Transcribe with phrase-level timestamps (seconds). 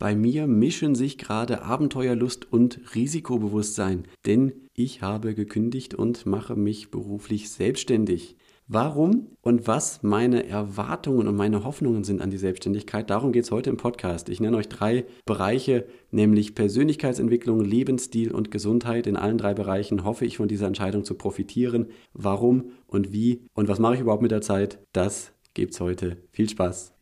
[0.00, 6.90] Bei mir mischen sich gerade Abenteuerlust und Risikobewusstsein, denn ich habe gekündigt und mache mich
[6.90, 8.38] beruflich selbstständig.
[8.66, 13.50] Warum und was meine Erwartungen und meine Hoffnungen sind an die Selbstständigkeit, darum geht es
[13.50, 14.30] heute im Podcast.
[14.30, 19.06] Ich nenne euch drei Bereiche, nämlich Persönlichkeitsentwicklung, Lebensstil und Gesundheit.
[19.06, 21.88] In allen drei Bereichen hoffe ich von dieser Entscheidung zu profitieren.
[22.14, 26.16] Warum und wie und was mache ich überhaupt mit der Zeit, das gibt's heute.
[26.30, 26.94] Viel Spaß!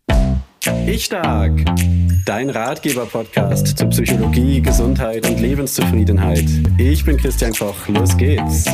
[0.89, 1.65] Ich stark!
[2.25, 6.45] Dein Ratgeber-Podcast zu Psychologie, Gesundheit und Lebenszufriedenheit.
[6.79, 8.65] Ich bin Christian Koch, los geht's!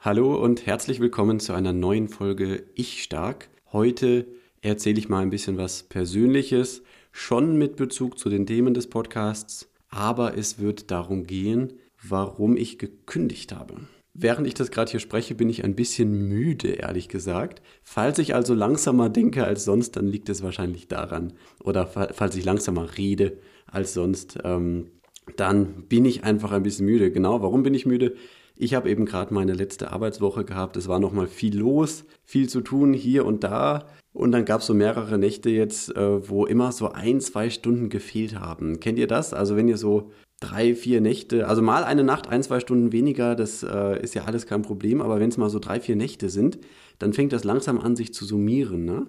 [0.00, 3.48] Hallo und herzlich willkommen zu einer neuen Folge Ich Stark.
[3.72, 4.26] Heute
[4.60, 9.70] erzähle ich mal ein bisschen was Persönliches, schon mit Bezug zu den Themen des Podcasts,
[9.88, 11.72] aber es wird darum gehen,
[12.02, 13.76] warum ich gekündigt habe.
[14.20, 17.62] Während ich das gerade hier spreche, bin ich ein bisschen müde, ehrlich gesagt.
[17.84, 21.34] Falls ich also langsamer denke als sonst, dann liegt es wahrscheinlich daran.
[21.62, 23.38] Oder falls ich langsamer rede
[23.70, 24.90] als sonst, ähm,
[25.36, 27.12] dann bin ich einfach ein bisschen müde.
[27.12, 28.16] Genau, warum bin ich müde?
[28.56, 30.76] Ich habe eben gerade meine letzte Arbeitswoche gehabt.
[30.76, 33.86] Es war nochmal viel los, viel zu tun hier und da.
[34.12, 37.88] Und dann gab es so mehrere Nächte jetzt, äh, wo immer so ein, zwei Stunden
[37.88, 38.80] gefehlt haben.
[38.80, 39.32] Kennt ihr das?
[39.32, 43.34] Also wenn ihr so drei, vier Nächte, also mal eine Nacht, ein, zwei Stunden weniger,
[43.34, 45.00] das äh, ist ja alles kein Problem.
[45.00, 46.58] Aber wenn es mal so drei, vier Nächte sind,
[46.98, 48.84] dann fängt das langsam an, sich zu summieren.
[48.84, 49.06] Ne?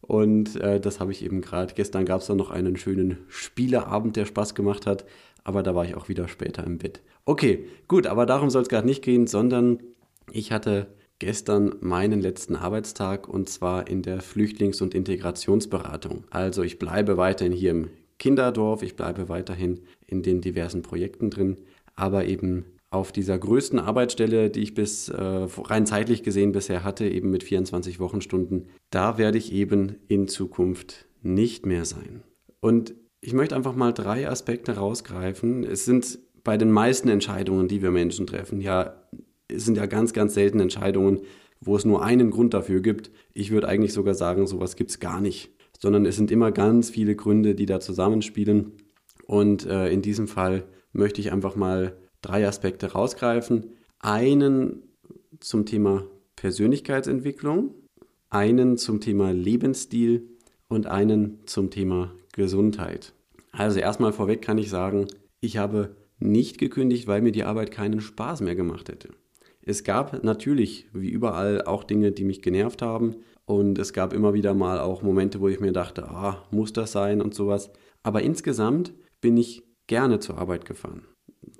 [0.00, 1.74] Und äh, das habe ich eben gerade.
[1.74, 5.04] Gestern gab es dann noch einen schönen Spieleabend, der Spaß gemacht hat.
[5.44, 7.02] Aber da war ich auch wieder später im Bett.
[7.24, 9.80] Okay, gut, aber darum soll es gerade nicht gehen, sondern
[10.30, 10.86] ich hatte
[11.18, 16.24] gestern meinen letzten Arbeitstag und zwar in der Flüchtlings- und Integrationsberatung.
[16.30, 17.90] Also ich bleibe weiterhin hier im
[18.22, 21.56] Kinderdorf, ich bleibe weiterhin in den diversen Projekten drin,
[21.96, 27.04] aber eben auf dieser größten Arbeitsstelle, die ich bis äh, rein zeitlich gesehen bisher hatte,
[27.08, 32.22] eben mit 24 Wochenstunden, da werde ich eben in Zukunft nicht mehr sein.
[32.60, 35.64] Und ich möchte einfach mal drei Aspekte rausgreifen.
[35.64, 39.02] Es sind bei den meisten Entscheidungen, die wir Menschen treffen, ja,
[39.48, 41.22] es sind ja ganz, ganz selten Entscheidungen,
[41.60, 43.10] wo es nur einen Grund dafür gibt.
[43.34, 45.50] Ich würde eigentlich sogar sagen, sowas gibt es gar nicht,
[45.82, 48.74] sondern es sind immer ganz viele Gründe, die da zusammenspielen.
[49.26, 53.72] Und äh, in diesem Fall möchte ich einfach mal drei Aspekte rausgreifen.
[53.98, 54.84] Einen
[55.40, 56.06] zum Thema
[56.36, 57.74] Persönlichkeitsentwicklung,
[58.30, 60.28] einen zum Thema Lebensstil
[60.68, 63.12] und einen zum Thema Gesundheit.
[63.50, 65.08] Also erstmal vorweg kann ich sagen,
[65.40, 69.08] ich habe nicht gekündigt, weil mir die Arbeit keinen Spaß mehr gemacht hätte.
[69.64, 73.16] Es gab natürlich, wie überall, auch Dinge, die mich genervt haben.
[73.52, 76.92] Und es gab immer wieder mal auch Momente, wo ich mir dachte, ah, muss das
[76.92, 77.70] sein und sowas.
[78.02, 81.04] Aber insgesamt bin ich gerne zur Arbeit gefahren.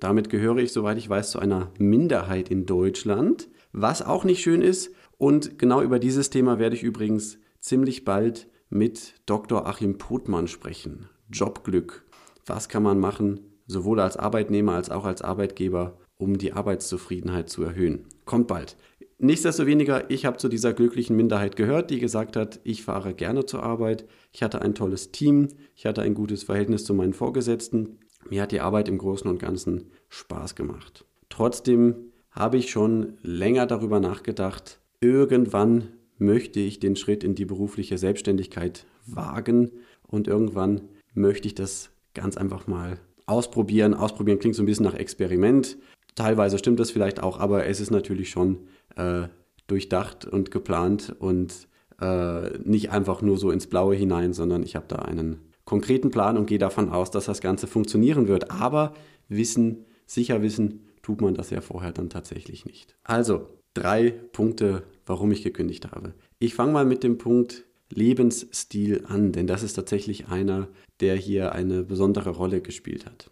[0.00, 4.62] Damit gehöre ich, soweit ich weiß, zu einer Minderheit in Deutschland, was auch nicht schön
[4.62, 4.94] ist.
[5.18, 9.66] Und genau über dieses Thema werde ich übrigens ziemlich bald mit Dr.
[9.66, 11.10] Achim Potmann sprechen.
[11.30, 12.06] Jobglück.
[12.46, 17.62] Was kann man machen, sowohl als Arbeitnehmer als auch als Arbeitgeber, um die Arbeitszufriedenheit zu
[17.64, 18.06] erhöhen.
[18.24, 18.76] Kommt bald.
[19.24, 23.62] Nichtsdestoweniger, ich habe zu dieser glücklichen Minderheit gehört, die gesagt hat, ich fahre gerne zur
[23.62, 25.46] Arbeit, ich hatte ein tolles Team,
[25.76, 29.38] ich hatte ein gutes Verhältnis zu meinen Vorgesetzten, mir hat die Arbeit im Großen und
[29.38, 31.04] Ganzen Spaß gemacht.
[31.28, 37.98] Trotzdem habe ich schon länger darüber nachgedacht, irgendwann möchte ich den Schritt in die berufliche
[37.98, 39.70] Selbstständigkeit wagen
[40.02, 43.94] und irgendwann möchte ich das ganz einfach mal ausprobieren.
[43.94, 45.78] Ausprobieren klingt so ein bisschen nach Experiment.
[46.16, 48.58] Teilweise stimmt das vielleicht auch, aber es ist natürlich schon
[48.96, 49.28] äh,
[49.66, 51.68] durchdacht und geplant und
[52.00, 56.36] äh, nicht einfach nur so ins Blaue hinein, sondern ich habe da einen konkreten Plan
[56.36, 58.50] und gehe davon aus, dass das Ganze funktionieren wird.
[58.50, 58.94] Aber
[59.28, 62.94] wissen, sicher wissen, tut man das ja vorher dann tatsächlich nicht.
[63.04, 66.14] Also, drei Punkte, warum ich gekündigt habe.
[66.38, 70.68] Ich fange mal mit dem Punkt Lebensstil an, denn das ist tatsächlich einer,
[71.00, 73.30] der hier eine besondere Rolle gespielt hat.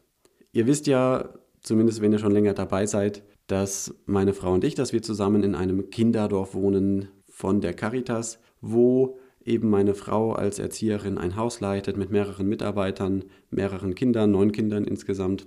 [0.52, 1.30] Ihr wisst ja,
[1.62, 5.42] zumindest wenn ihr schon länger dabei seid, dass meine Frau und ich, dass wir zusammen
[5.42, 11.60] in einem Kinderdorf wohnen von der Caritas, wo eben meine Frau als Erzieherin ein Haus
[11.60, 15.46] leitet mit mehreren Mitarbeitern, mehreren Kindern, neun Kindern insgesamt.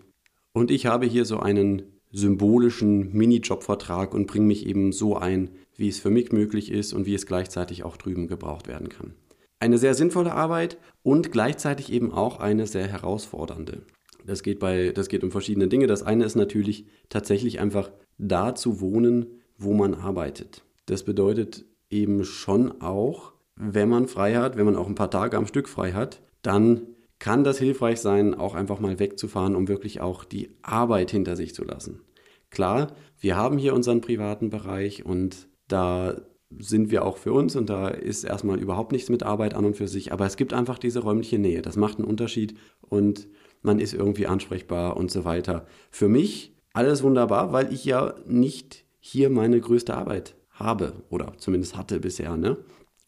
[0.51, 5.87] Und ich habe hier so einen symbolischen Minijobvertrag und bringe mich eben so ein, wie
[5.87, 9.13] es für mich möglich ist und wie es gleichzeitig auch drüben gebraucht werden kann.
[9.59, 13.83] Eine sehr sinnvolle Arbeit und gleichzeitig eben auch eine sehr herausfordernde.
[14.25, 15.87] Das geht, bei, das geht um verschiedene Dinge.
[15.87, 20.63] Das eine ist natürlich tatsächlich einfach da zu wohnen, wo man arbeitet.
[20.85, 25.37] Das bedeutet eben schon auch, wenn man frei hat, wenn man auch ein paar Tage
[25.37, 26.87] am Stück frei hat, dann
[27.19, 31.53] kann das hilfreich sein, auch einfach mal wegzufahren, um wirklich auch die Arbeit hinter sich
[31.53, 32.01] zu lassen.
[32.49, 32.87] Klar,
[33.19, 36.17] wir haben hier unseren privaten Bereich und da
[36.59, 39.77] sind wir auch für uns und da ist erstmal überhaupt nichts mit Arbeit an und
[39.77, 40.11] für sich.
[40.11, 41.61] Aber es gibt einfach diese räumliche Nähe.
[41.61, 43.27] Das macht einen Unterschied und
[43.63, 45.65] man ist irgendwie ansprechbar und so weiter.
[45.89, 51.75] Für mich alles wunderbar, weil ich ja nicht hier meine größte Arbeit habe oder zumindest
[51.75, 52.57] hatte bisher, ne?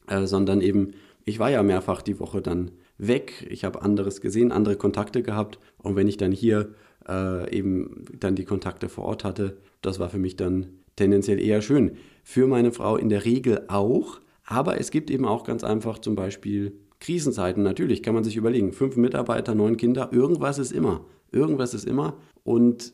[0.07, 0.94] Äh, sondern eben,
[1.24, 3.48] ich war ja mehrfach die Woche dann weg.
[3.50, 6.74] Ich habe anderes gesehen, andere Kontakte gehabt und wenn ich dann hier
[7.07, 11.62] äh, eben dann die Kontakte vor Ort hatte, das war für mich dann tendenziell eher
[11.62, 11.98] schön.
[12.24, 16.16] Für meine Frau in der Regel auch, aber es gibt eben auch ganz einfach zum
[16.16, 17.63] Beispiel Krisenzeiten.
[17.63, 21.06] Natürlich kann man sich überlegen, fünf Mitarbeiter, neun Kinder, irgendwas ist immer.
[21.31, 22.18] Irgendwas ist immer.
[22.44, 22.94] Und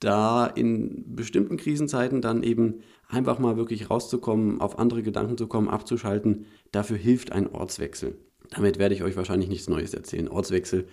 [0.00, 5.68] da in bestimmten Krisenzeiten dann eben einfach mal wirklich rauszukommen, auf andere Gedanken zu kommen,
[5.68, 8.16] abzuschalten, dafür hilft ein Ortswechsel.
[8.50, 10.28] Damit werde ich euch wahrscheinlich nichts Neues erzählen.
[10.28, 10.86] Ortswechsel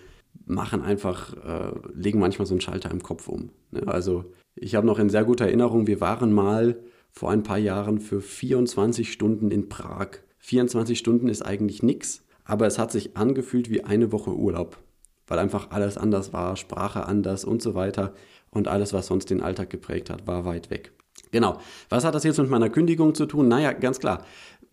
[0.46, 3.50] machen einfach, äh, legen manchmal so einen Schalter im Kopf um.
[3.70, 3.86] Ne?
[3.86, 8.00] Also ich habe noch in sehr guter Erinnerung, wir waren mal vor ein paar Jahren
[8.00, 10.18] für 24 Stunden in Prag.
[10.38, 14.78] 24 Stunden ist eigentlich nichts, aber es hat sich angefühlt wie eine Woche Urlaub,
[15.26, 18.14] weil einfach alles anders war, Sprache anders und so weiter
[18.50, 20.92] und alles, was sonst den Alltag geprägt hat, war weit weg.
[21.30, 21.58] Genau.
[21.88, 23.48] Was hat das jetzt mit meiner Kündigung zu tun?
[23.48, 24.24] Naja, ganz klar.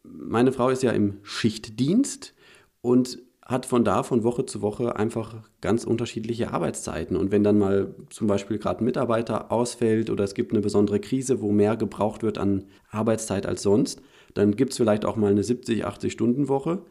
[0.03, 2.33] Meine Frau ist ja im Schichtdienst
[2.81, 3.19] und
[3.49, 7.17] hat von da von Woche zu Woche einfach ganz unterschiedliche Arbeitszeiten.
[7.17, 10.99] Und wenn dann mal zum Beispiel gerade ein Mitarbeiter ausfällt oder es gibt eine besondere
[10.99, 14.01] Krise, wo mehr gebraucht wird an Arbeitszeit als sonst,
[14.35, 16.83] dann gibt es vielleicht auch mal eine 70, 80 Stunden Woche.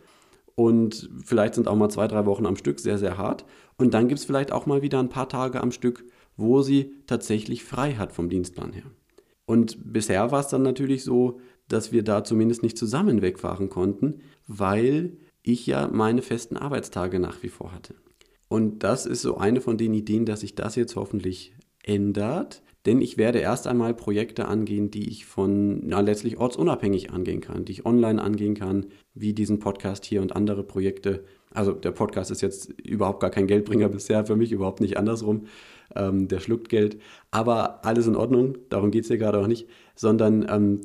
[0.58, 3.44] Und vielleicht sind auch mal zwei, drei Wochen am Stück sehr, sehr hart.
[3.76, 6.04] Und dann gibt es vielleicht auch mal wieder ein paar Tage am Stück,
[6.36, 8.82] wo sie tatsächlich frei hat vom Dienstplan her.
[9.46, 11.38] Und bisher war es dann natürlich so,
[11.68, 17.40] dass wir da zumindest nicht zusammen wegfahren konnten, weil ich ja meine festen Arbeitstage nach
[17.44, 17.94] wie vor hatte.
[18.48, 21.54] Und das ist so eine von den Ideen, dass sich das jetzt hoffentlich
[21.84, 22.64] ändert.
[22.88, 27.66] Denn ich werde erst einmal Projekte angehen, die ich von na, letztlich ortsunabhängig angehen kann,
[27.66, 31.22] die ich online angehen kann, wie diesen Podcast hier und andere Projekte.
[31.52, 35.48] Also der Podcast ist jetzt überhaupt gar kein Geldbringer bisher, für mich überhaupt nicht andersrum.
[35.94, 36.98] Ähm, der schluckt Geld.
[37.30, 40.80] Aber alles in Ordnung, darum geht es hier gerade auch nicht, sondern ähm,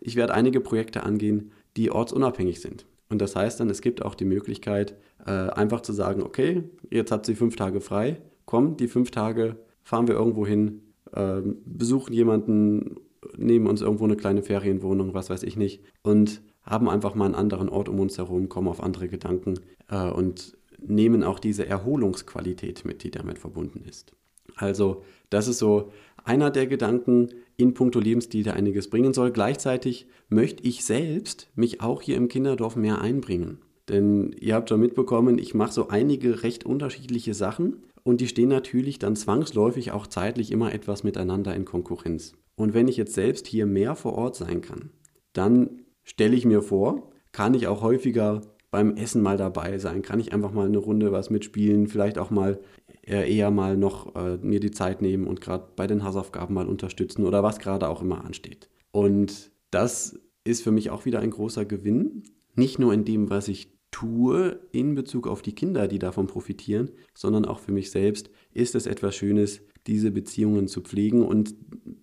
[0.00, 2.86] ich werde einige Projekte angehen, die ortsunabhängig sind.
[3.08, 4.94] Und das heißt dann, es gibt auch die Möglichkeit,
[5.26, 6.62] äh, einfach zu sagen, okay,
[6.92, 10.82] jetzt hat sie fünf Tage frei, komm, die fünf Tage fahren wir irgendwo hin,
[11.12, 12.96] äh, besuchen jemanden,
[13.36, 17.34] nehmen uns irgendwo eine kleine Ferienwohnung, was weiß ich nicht, und haben einfach mal einen
[17.34, 22.84] anderen Ort um uns herum, kommen auf andere Gedanken äh, und nehmen auch diese Erholungsqualität
[22.84, 24.12] mit, die damit verbunden ist.
[24.56, 25.90] Also das ist so
[26.24, 29.30] einer der Gedanken in puncto Lebensstil, der einiges bringen soll.
[29.30, 33.58] Gleichzeitig möchte ich selbst mich auch hier im Kinderdorf mehr einbringen.
[33.88, 38.48] Denn ihr habt schon mitbekommen, ich mache so einige recht unterschiedliche Sachen und die stehen
[38.48, 42.34] natürlich dann zwangsläufig auch zeitlich immer etwas miteinander in Konkurrenz.
[42.54, 44.90] Und wenn ich jetzt selbst hier mehr vor Ort sein kann,
[45.32, 50.20] dann stelle ich mir vor, kann ich auch häufiger beim Essen mal dabei sein, kann
[50.20, 52.60] ich einfach mal eine Runde was mitspielen, vielleicht auch mal
[53.02, 57.24] eher mal noch äh, mir die Zeit nehmen und gerade bei den Hausaufgaben mal unterstützen
[57.24, 58.68] oder was gerade auch immer ansteht.
[58.92, 62.22] Und das ist für mich auch wieder ein großer Gewinn,
[62.54, 66.90] nicht nur in dem, was ich tue in Bezug auf die Kinder, die davon profitieren,
[67.14, 71.54] sondern auch für mich selbst ist es etwas Schönes, diese Beziehungen zu pflegen und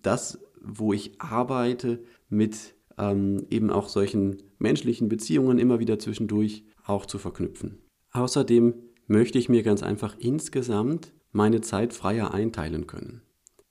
[0.02, 7.06] das, wo ich arbeite, mit ähm, eben auch solchen menschlichen Beziehungen immer wieder zwischendurch auch
[7.06, 7.78] zu verknüpfen.
[8.12, 8.74] Außerdem
[9.06, 13.22] möchte ich mir ganz einfach insgesamt meine Zeit freier einteilen können.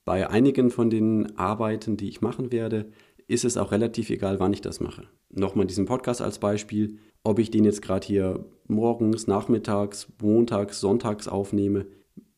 [0.04, 2.90] Bei einigen von den Arbeiten, die ich machen werde,
[3.26, 5.06] ist es auch relativ egal, wann ich das mache.
[5.30, 6.98] Nochmal diesen Podcast als Beispiel.
[7.24, 11.86] Ob ich den jetzt gerade hier morgens, nachmittags, montags, sonntags aufnehme,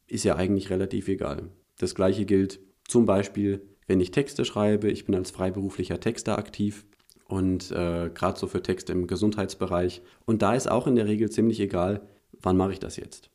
[0.07, 1.51] ist ja eigentlich relativ egal.
[1.79, 4.91] Das gleiche gilt zum Beispiel, wenn ich Texte schreibe.
[4.91, 6.85] Ich bin als freiberuflicher Texter aktiv
[7.27, 10.03] und äh, gerade so für Texte im Gesundheitsbereich.
[10.27, 12.03] Und da ist auch in der Regel ziemlich egal,
[12.41, 13.31] wann mache ich das jetzt?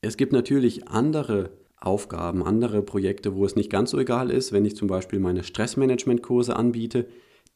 [0.00, 4.64] Es gibt natürlich andere Aufgaben, andere Projekte, wo es nicht ganz so egal ist, wenn
[4.64, 7.06] ich zum Beispiel meine Stressmanagement-Kurse anbiete.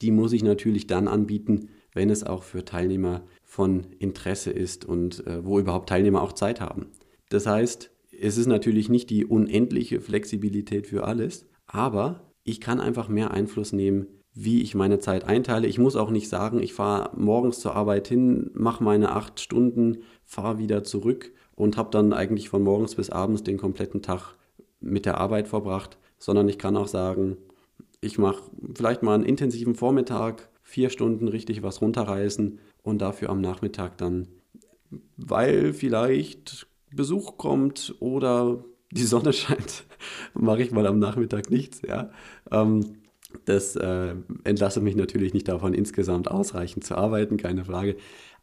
[0.02, 5.26] Die muss ich natürlich dann anbieten, wenn es auch für Teilnehmer von Interesse ist und
[5.26, 6.88] äh, wo überhaupt Teilnehmer auch Zeit haben.
[7.30, 13.08] Das heißt, es ist natürlich nicht die unendliche Flexibilität für alles, aber ich kann einfach
[13.08, 15.68] mehr Einfluss nehmen, wie ich meine Zeit einteile.
[15.68, 19.98] Ich muss auch nicht sagen, ich fahre morgens zur Arbeit hin, mache meine acht Stunden,
[20.24, 24.34] fahre wieder zurück und habe dann eigentlich von morgens bis abends den kompletten Tag
[24.80, 27.36] mit der Arbeit verbracht, sondern ich kann auch sagen,
[28.00, 28.42] ich mache
[28.74, 34.26] vielleicht mal einen intensiven Vormittag, vier Stunden richtig was runterreißen und dafür am Nachmittag dann,
[35.16, 39.84] weil vielleicht Besuch kommt oder die Sonne scheint,
[40.34, 41.82] mache ich mal am Nachmittag nichts.
[41.86, 42.10] Ja.
[42.50, 42.96] Ähm,
[43.46, 47.96] Das äh, entlasse mich natürlich nicht davon, insgesamt ausreichend zu arbeiten, keine Frage.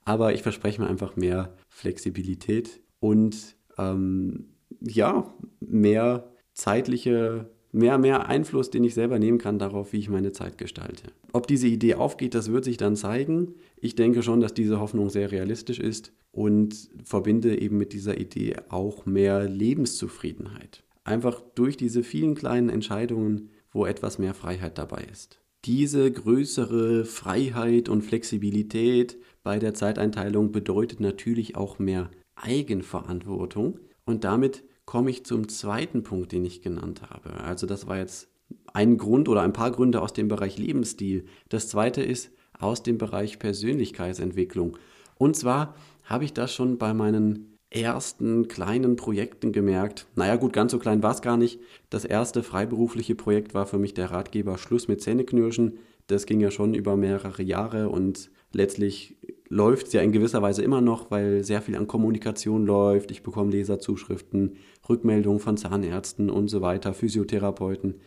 [0.04, 4.50] Aber ich verspreche mir einfach mehr Flexibilität und ähm,
[4.82, 10.32] ja, mehr zeitliche, mehr, mehr Einfluss, den ich selber nehmen kann darauf, wie ich meine
[10.32, 11.04] Zeit gestalte.
[11.34, 13.56] Ob diese Idee aufgeht, das wird sich dann zeigen.
[13.78, 18.56] Ich denke schon, dass diese Hoffnung sehr realistisch ist und verbinde eben mit dieser Idee
[18.70, 20.84] auch mehr Lebenszufriedenheit.
[21.04, 25.40] Einfach durch diese vielen kleinen Entscheidungen, wo etwas mehr Freiheit dabei ist.
[25.66, 34.63] Diese größere Freiheit und Flexibilität bei der Zeiteinteilung bedeutet natürlich auch mehr Eigenverantwortung und damit
[34.91, 37.41] komme ich zum zweiten Punkt, den ich genannt habe.
[37.45, 38.27] Also das war jetzt
[38.74, 41.24] ein Grund oder ein paar Gründe aus dem Bereich Lebensstil.
[41.48, 42.29] Das zweite ist
[42.60, 44.77] aus dem Bereich Persönlichkeitsentwicklung.
[45.17, 50.07] Und zwar habe ich das schon bei meinen ersten kleinen Projekten gemerkt.
[50.15, 51.62] Naja gut, ganz so klein war es gar nicht.
[51.89, 55.77] Das erste freiberufliche Projekt war für mich der Ratgeber Schluss mit Zähneknirschen.
[56.07, 59.15] Das ging ja schon über mehrere Jahre und letztlich
[59.51, 63.12] läuft es ja in gewisser Weise immer noch, weil sehr viel an Kommunikation läuft.
[63.12, 64.55] Ich bekomme Leserzuschriften,
[64.88, 68.00] Rückmeldungen von Zahnärzten und so weiter, Physiotherapeuten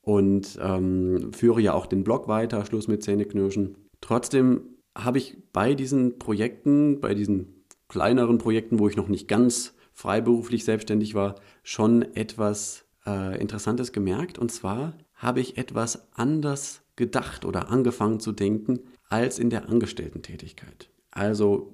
[0.00, 3.76] und ähm, führe ja auch den Blog weiter, Schluss mit Zähneknirschen.
[4.00, 4.62] Trotzdem
[4.96, 10.64] habe ich bei diesen Projekten, bei diesen kleineren Projekten, wo ich noch nicht ganz freiberuflich
[10.64, 14.38] selbstständig war, schon etwas äh, Interessantes gemerkt.
[14.38, 20.91] Und zwar habe ich etwas anders gedacht oder angefangen zu denken als in der Angestellten-Tätigkeit.
[21.12, 21.72] Also,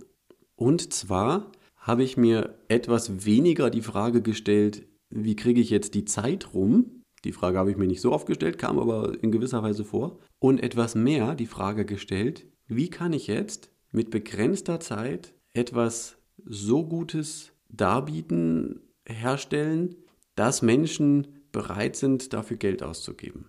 [0.57, 6.05] und zwar habe ich mir etwas weniger die Frage gestellt, wie kriege ich jetzt die
[6.05, 7.03] Zeit rum?
[7.25, 10.19] Die Frage habe ich mir nicht so oft gestellt, kam aber in gewisser Weise vor.
[10.39, 16.85] Und etwas mehr die Frage gestellt, wie kann ich jetzt mit begrenzter Zeit etwas so
[16.87, 19.97] Gutes darbieten, herstellen,
[20.35, 23.47] dass Menschen bereit sind, dafür Geld auszugeben.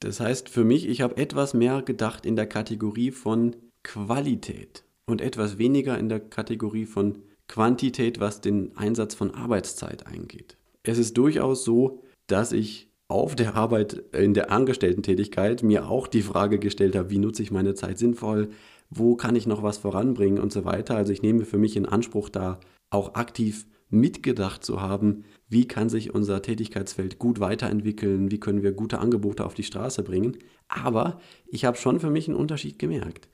[0.00, 5.22] Das heißt für mich, ich habe etwas mehr gedacht in der Kategorie von Qualität und
[5.22, 10.58] etwas weniger in der Kategorie von Quantität, was den Einsatz von Arbeitszeit eingeht.
[10.82, 16.20] Es ist durchaus so, dass ich auf der Arbeit in der Angestellten-Tätigkeit mir auch die
[16.20, 18.50] Frage gestellt habe, wie nutze ich meine Zeit sinnvoll,
[18.90, 20.94] wo kann ich noch was voranbringen und so weiter.
[20.96, 22.60] Also ich nehme für mich in Anspruch, da
[22.90, 28.72] auch aktiv mitgedacht zu haben, wie kann sich unser Tätigkeitsfeld gut weiterentwickeln, wie können wir
[28.72, 30.36] gute Angebote auf die Straße bringen.
[30.68, 33.28] Aber ich habe schon für mich einen Unterschied gemerkt.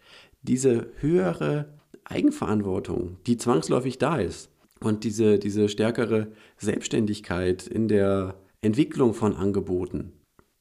[0.47, 1.73] Diese höhere
[2.05, 10.13] Eigenverantwortung, die zwangsläufig da ist und diese, diese stärkere Selbstständigkeit in der Entwicklung von Angeboten,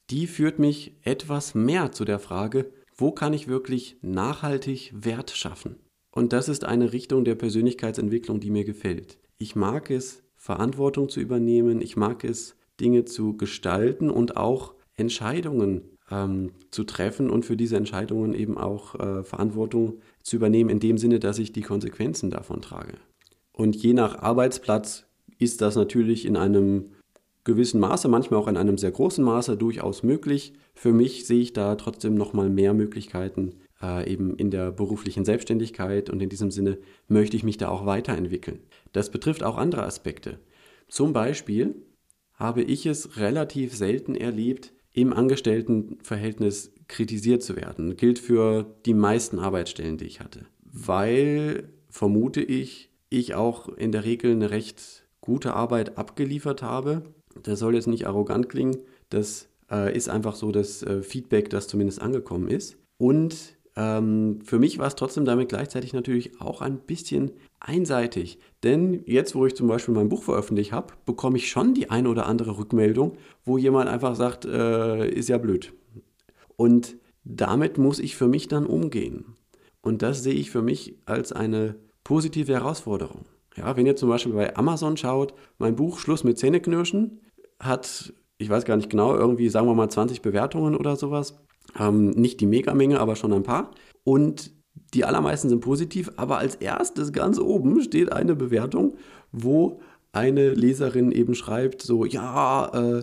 [0.08, 5.76] die führt mich etwas mehr zu der Frage, wo kann ich wirklich nachhaltig Wert schaffen?
[6.10, 9.18] Und das ist eine Richtung der Persönlichkeitsentwicklung, die mir gefällt.
[9.36, 15.82] Ich mag es, Verantwortung zu übernehmen, ich mag es, Dinge zu gestalten und auch Entscheidungen
[16.10, 20.98] ähm, zu treffen und für diese Entscheidungen eben auch äh, Verantwortung zu übernehmen, in dem
[20.98, 22.94] Sinne, dass ich die Konsequenzen davon trage.
[23.52, 25.06] Und je nach Arbeitsplatz
[25.38, 26.92] ist das natürlich in einem
[27.44, 30.54] gewissen Maße, manchmal auch in einem sehr großen Maße durchaus möglich.
[30.74, 35.24] Für mich sehe ich da trotzdem noch mal mehr Möglichkeiten äh, eben in der beruflichen
[35.24, 38.60] Selbstständigkeit und in diesem Sinne möchte ich mich da auch weiterentwickeln.
[38.92, 40.38] Das betrifft auch andere Aspekte.
[40.88, 41.74] Zum Beispiel
[42.34, 47.96] habe ich es relativ selten erlebt, im Angestelltenverhältnis kritisiert zu werden.
[47.96, 50.46] Gilt für die meisten Arbeitsstellen, die ich hatte.
[50.64, 57.02] Weil, vermute ich, ich auch in der Regel eine recht gute Arbeit abgeliefert habe
[57.42, 58.78] das soll jetzt nicht arrogant klingen,
[59.10, 62.76] das äh, ist einfach so das äh, Feedback, das zumindest angekommen ist.
[62.96, 67.32] Und ähm, für mich war es trotzdem damit gleichzeitig natürlich auch ein bisschen
[67.64, 68.38] einseitig.
[68.62, 72.08] Denn jetzt, wo ich zum Beispiel mein Buch veröffentlicht habe, bekomme ich schon die eine
[72.08, 75.72] oder andere Rückmeldung, wo jemand einfach sagt, äh, ist ja blöd.
[76.56, 79.36] Und damit muss ich für mich dann umgehen.
[79.80, 83.24] Und das sehe ich für mich als eine positive Herausforderung.
[83.56, 87.20] Ja, wenn ihr zum Beispiel bei Amazon schaut, mein Buch Schluss mit Zähneknirschen
[87.60, 91.38] hat, ich weiß gar nicht genau, irgendwie sagen wir mal 20 Bewertungen oder sowas.
[91.78, 93.70] Ähm, nicht die Megamenge, aber schon ein paar.
[94.02, 94.52] Und
[94.92, 98.94] die allermeisten sind positiv, aber als erstes ganz oben steht eine Bewertung,
[99.32, 99.80] wo
[100.12, 103.02] eine Leserin eben schreibt, so, ja, äh,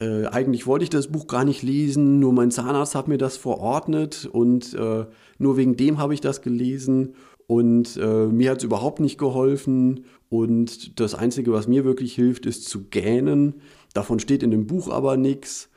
[0.00, 3.36] äh, eigentlich wollte ich das Buch gar nicht lesen, nur mein Zahnarzt hat mir das
[3.36, 5.06] verordnet und äh,
[5.38, 7.14] nur wegen dem habe ich das gelesen
[7.46, 10.06] und äh, mir hat es überhaupt nicht geholfen.
[10.28, 13.60] Und das Einzige, was mir wirklich hilft, ist zu gähnen.
[13.92, 15.70] Davon steht in dem Buch aber nichts.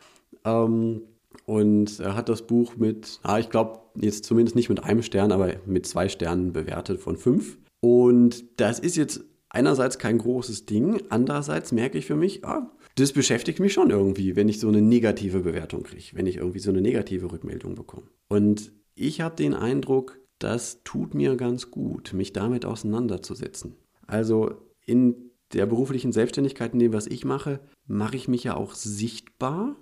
[0.46, 1.02] Ähm,
[1.46, 5.32] und er hat das Buch mit, ah, ich glaube, jetzt zumindest nicht mit einem Stern,
[5.32, 7.58] aber mit zwei Sternen bewertet von fünf.
[7.80, 13.14] Und das ist jetzt einerseits kein großes Ding, andererseits merke ich für mich, ah, das
[13.14, 16.72] beschäftigt mich schon irgendwie, wenn ich so eine negative Bewertung kriege, wenn ich irgendwie so
[16.72, 18.08] eine negative Rückmeldung bekomme.
[18.28, 23.76] Und ich habe den Eindruck, das tut mir ganz gut, mich damit auseinanderzusetzen.
[24.06, 24.52] Also
[24.86, 29.76] in der beruflichen Selbstständigkeit, in dem, was ich mache, mache ich mich ja auch sichtbar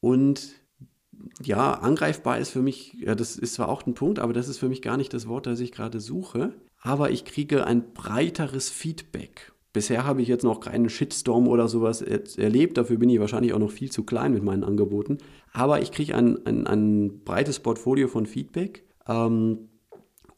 [0.00, 0.60] und
[1.42, 4.58] ja, angreifbar ist für mich, ja, das ist zwar auch ein Punkt, aber das ist
[4.58, 6.52] für mich gar nicht das Wort, das ich gerade suche.
[6.80, 9.52] Aber ich kriege ein breiteres Feedback.
[9.72, 13.58] Bisher habe ich jetzt noch keinen Shitstorm oder sowas erlebt, dafür bin ich wahrscheinlich auch
[13.58, 15.18] noch viel zu klein mit meinen Angeboten.
[15.52, 19.68] Aber ich kriege ein, ein, ein breites Portfolio von Feedback ähm,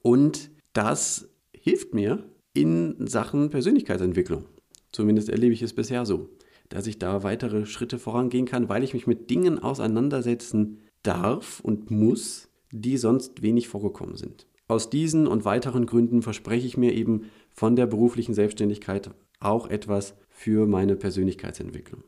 [0.03, 4.45] und das hilft mir in Sachen Persönlichkeitsentwicklung.
[4.91, 6.31] Zumindest erlebe ich es bisher so,
[6.69, 11.91] dass ich da weitere Schritte vorangehen kann, weil ich mich mit Dingen auseinandersetzen darf und
[11.91, 14.47] muss, die sonst wenig vorgekommen sind.
[14.67, 19.11] Aus diesen und weiteren Gründen verspreche ich mir eben von der beruflichen Selbstständigkeit
[19.41, 22.03] auch etwas für meine Persönlichkeitsentwicklung.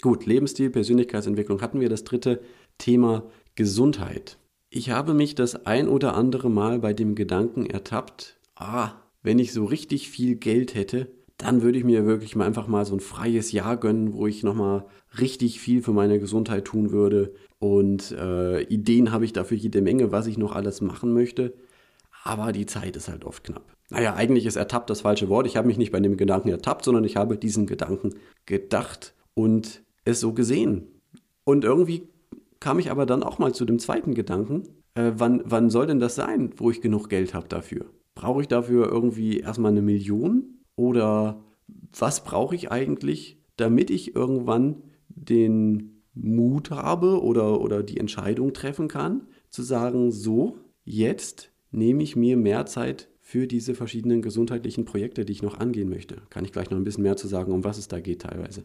[0.00, 1.88] Gut, Lebensstil, Persönlichkeitsentwicklung hatten wir.
[1.88, 2.40] Das dritte
[2.78, 3.24] Thema
[3.56, 4.38] Gesundheit.
[4.70, 9.52] Ich habe mich das ein oder andere Mal bei dem Gedanken ertappt, ah, wenn ich
[9.52, 13.00] so richtig viel Geld hätte, dann würde ich mir wirklich mal einfach mal so ein
[13.00, 14.84] freies Jahr gönnen, wo ich nochmal
[15.18, 17.32] richtig viel für meine Gesundheit tun würde.
[17.60, 21.54] Und äh, Ideen habe ich dafür jede Menge, was ich noch alles machen möchte.
[22.24, 23.62] Aber die Zeit ist halt oft knapp.
[23.90, 25.46] Naja, eigentlich ist ertappt das falsche Wort.
[25.46, 29.82] Ich habe mich nicht bei dem Gedanken ertappt, sondern ich habe diesen Gedanken gedacht und
[30.04, 30.88] es so gesehen.
[31.44, 32.08] Und irgendwie
[32.60, 34.64] kam ich aber dann auch mal zu dem zweiten Gedanken.
[34.94, 37.86] Äh, wann, wann soll denn das sein, wo ich genug Geld habe dafür?
[38.16, 40.57] Brauche ich dafür irgendwie erstmal eine Million?
[40.78, 41.42] Oder
[41.98, 48.86] was brauche ich eigentlich, damit ich irgendwann den Mut habe oder, oder die Entscheidung treffen
[48.86, 55.24] kann, zu sagen, so, jetzt nehme ich mir mehr Zeit für diese verschiedenen gesundheitlichen Projekte,
[55.24, 56.22] die ich noch angehen möchte.
[56.30, 58.64] Kann ich gleich noch ein bisschen mehr zu sagen, um was es da geht teilweise.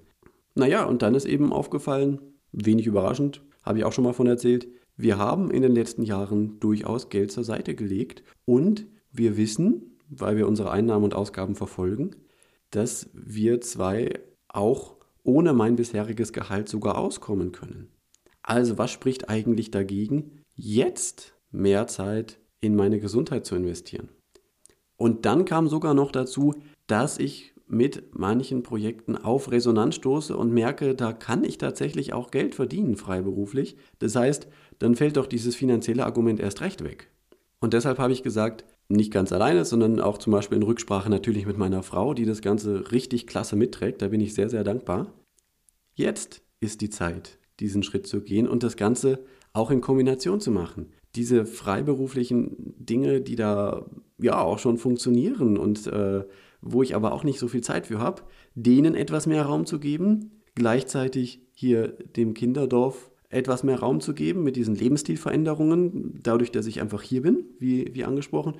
[0.53, 2.19] Naja, und dann ist eben aufgefallen,
[2.51, 4.67] wenig überraschend, habe ich auch schon mal von erzählt,
[4.97, 10.37] wir haben in den letzten Jahren durchaus Geld zur Seite gelegt und wir wissen, weil
[10.37, 12.15] wir unsere Einnahmen und Ausgaben verfolgen,
[12.71, 17.89] dass wir zwei auch ohne mein bisheriges Gehalt sogar auskommen können.
[18.41, 24.09] Also was spricht eigentlich dagegen, jetzt mehr Zeit in meine Gesundheit zu investieren?
[24.97, 26.55] Und dann kam sogar noch dazu,
[26.87, 32.29] dass ich mit manchen Projekten auf Resonanz stoße und merke, da kann ich tatsächlich auch
[32.29, 33.77] Geld verdienen, freiberuflich.
[33.99, 34.47] Das heißt,
[34.79, 37.09] dann fällt doch dieses finanzielle Argument erst recht weg.
[37.59, 41.45] Und deshalb habe ich gesagt, nicht ganz alleine, sondern auch zum Beispiel in Rücksprache natürlich
[41.45, 44.01] mit meiner Frau, die das Ganze richtig klasse mitträgt.
[44.01, 45.13] Da bin ich sehr, sehr dankbar.
[45.93, 50.51] Jetzt ist die Zeit, diesen Schritt zu gehen und das Ganze auch in Kombination zu
[50.51, 50.91] machen.
[51.15, 53.85] Diese freiberuflichen Dinge, die da
[54.17, 56.23] ja auch schon funktionieren und äh,
[56.61, 58.23] wo ich aber auch nicht so viel Zeit für habe,
[58.55, 64.43] denen etwas mehr Raum zu geben, gleichzeitig hier dem Kinderdorf etwas mehr Raum zu geben
[64.43, 68.55] mit diesen Lebensstilveränderungen, dadurch, dass ich einfach hier bin, wie, wie angesprochen,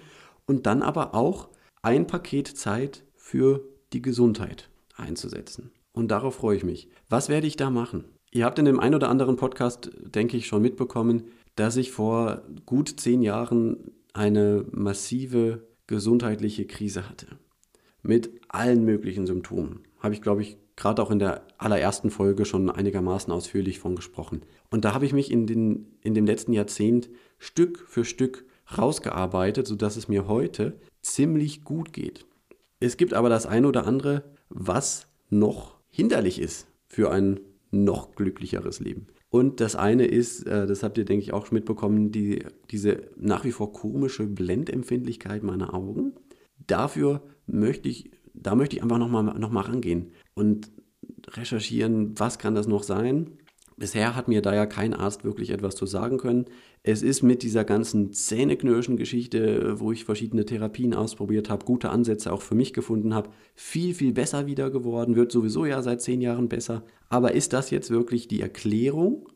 [0.45, 1.49] und dann aber auch
[1.81, 3.61] ein Paket Zeit für
[3.93, 5.71] die Gesundheit einzusetzen.
[5.91, 6.89] Und darauf freue ich mich.
[7.09, 8.05] Was werde ich da machen?
[8.31, 12.41] Ihr habt in dem einen oder anderen Podcast, denke ich, schon mitbekommen, dass ich vor
[12.65, 17.27] gut zehn Jahren eine massive gesundheitliche Krise hatte.
[18.01, 19.81] Mit allen möglichen Symptomen.
[20.03, 24.41] Habe ich, glaube ich, gerade auch in der allerersten Folge schon einigermaßen ausführlich von gesprochen.
[24.69, 28.45] Und da habe ich mich in, den, in dem letzten Jahrzehnt Stück für Stück
[28.77, 32.25] rausgearbeitet, sodass es mir heute ziemlich gut geht.
[32.79, 37.39] Es gibt aber das eine oder andere, was noch hinderlich ist für ein
[37.71, 39.07] noch glücklicheres Leben.
[39.29, 43.45] Und das eine ist, äh, das habt ihr, denke ich, auch mitbekommen, die, diese nach
[43.45, 46.13] wie vor komische Blendempfindlichkeit meiner Augen.
[46.67, 50.71] Dafür möchte ich, da möchte ich einfach nochmal noch mal rangehen und
[51.27, 53.37] recherchieren, was kann das noch sein.
[53.75, 56.45] Bisher hat mir da ja kein Arzt wirklich etwas zu sagen können.
[56.83, 62.41] Es ist mit dieser ganzen Zähneknirschen-Geschichte, wo ich verschiedene Therapien ausprobiert habe, gute Ansätze auch
[62.41, 66.49] für mich gefunden habe, viel, viel besser wieder geworden, wird sowieso ja seit zehn Jahren
[66.49, 66.83] besser.
[67.09, 69.27] Aber ist das jetzt wirklich die Erklärung?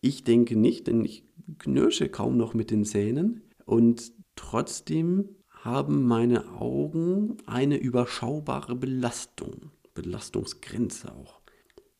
[0.00, 1.24] Ich denke nicht, denn ich
[1.58, 5.35] knirsche kaum noch mit den Zähnen und trotzdem
[5.66, 9.72] haben meine Augen eine überschaubare Belastung.
[9.94, 11.40] Belastungsgrenze auch.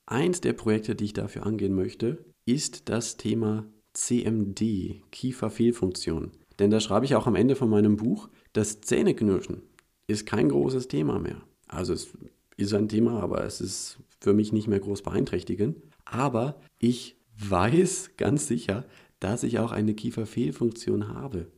[0.06, 6.30] Eins der Projekte, die ich dafür angehen möchte, ist das Thema CMD, Kieferfehlfunktion.
[6.60, 9.62] Denn da schreibe ich auch am Ende von meinem Buch, das Zähneknirschen
[10.06, 11.42] ist kein großes Thema mehr.
[11.66, 12.16] Also es
[12.56, 15.82] ist ein Thema, aber es ist für mich nicht mehr groß beeinträchtigend.
[16.04, 17.16] Aber ich
[17.48, 18.84] weiß ganz sicher,
[19.18, 21.50] dass ich auch eine Kieferfehlfunktion habe.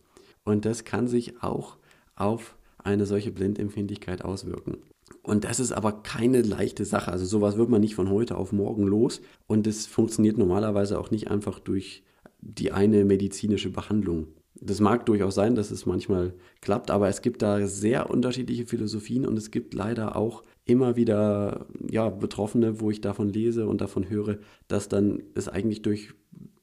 [0.45, 1.77] Und das kann sich auch
[2.21, 4.79] auf eine solche Blindempfindlichkeit auswirken.
[5.23, 7.13] Und das ist aber keine leichte Sache.
[7.13, 9.21] Also sowas wird man nicht von heute auf morgen los.
[9.47, 12.03] Und es funktioniert normalerweise auch nicht einfach durch
[12.41, 14.29] die eine medizinische Behandlung.
[14.61, 19.25] Das mag durchaus sein, dass es manchmal klappt, aber es gibt da sehr unterschiedliche Philosophien
[19.27, 24.09] und es gibt leider auch immer wieder ja, Betroffene, wo ich davon lese und davon
[24.09, 26.15] höre, dass dann es eigentlich durch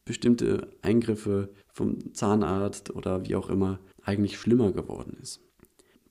[0.03, 5.44] bestimmte Eingriffe vom Zahnarzt oder wie auch immer eigentlich schlimmer geworden ist.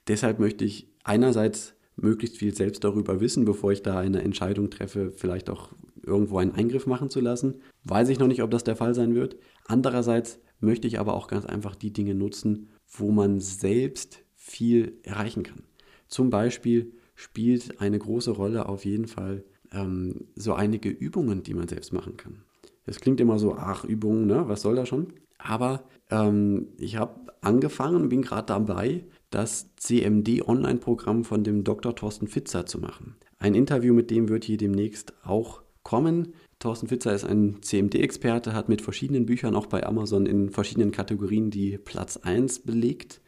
[0.09, 5.13] Deshalb möchte ich einerseits möglichst viel selbst darüber wissen, bevor ich da eine Entscheidung treffe,
[5.13, 5.71] vielleicht auch
[6.03, 7.61] irgendwo einen Eingriff machen zu lassen.
[7.85, 9.37] Weiß ich noch nicht, ob das der Fall sein wird.
[9.67, 15.43] Andererseits möchte ich aber auch ganz einfach die Dinge nutzen, wo man selbst viel erreichen
[15.43, 15.63] kann.
[16.09, 21.69] Zum Beispiel spielt eine große Rolle auf jeden Fall ähm, so einige Übungen, die man
[21.69, 22.43] selbst machen kann.
[22.87, 24.45] Das klingt immer so, ach, Übungen, ne?
[24.47, 25.15] was soll das schon?
[25.39, 31.95] Aber ähm, ich habe angefangen, bin gerade dabei, das CMD-Online-Programm von dem Dr.
[31.97, 33.17] Thorsten Fitzer zu machen.
[33.41, 36.35] Ein Interview mit dem wird hier demnächst auch kommen.
[36.61, 41.51] Thorsten Fitzer ist ein CMD-Experte, hat mit verschiedenen Büchern auch bei Amazon in verschiedenen Kategorien
[41.51, 43.21] die Platz 1 belegt.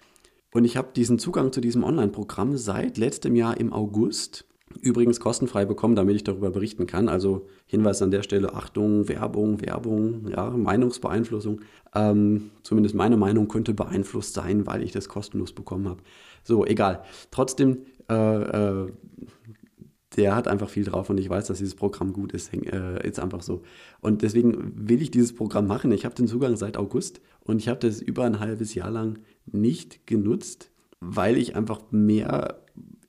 [0.53, 4.47] Und ich habe diesen Zugang zu diesem Online-Programm seit letztem Jahr im August
[4.81, 7.09] übrigens kostenfrei bekommen, damit ich darüber berichten kann.
[7.09, 11.61] Also Hinweis an der Stelle, Achtung, Werbung, Werbung, ja, Meinungsbeeinflussung.
[11.95, 16.03] Ähm, zumindest meine Meinung könnte beeinflusst sein, weil ich das kostenlos bekommen habe.
[16.43, 17.03] So, egal.
[17.31, 18.93] Trotzdem, äh, äh,
[20.17, 22.53] der hat einfach viel drauf und ich weiß, dass dieses Programm gut ist.
[22.53, 23.63] Äh, ist einfach so.
[24.01, 25.93] Und deswegen will ich dieses Programm machen.
[25.93, 29.19] Ich habe den Zugang seit August und ich habe das über ein halbes Jahr lang
[29.47, 32.63] nicht genutzt, weil ich einfach mehr